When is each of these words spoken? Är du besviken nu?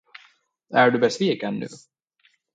Är 0.73 0.91
du 0.91 0.99
besviken 0.99 1.59
nu? 1.59 1.67